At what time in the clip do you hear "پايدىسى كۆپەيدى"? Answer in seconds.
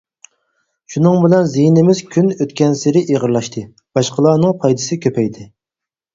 4.67-5.47